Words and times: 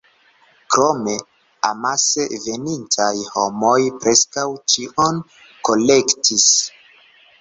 Krome, 0.75 1.11
amase 1.67 2.25
venintaj 2.47 3.11
homoj 3.35 3.77
preskaŭ 4.07 4.47
ĉion 4.75 5.21
kolektis. 5.71 6.49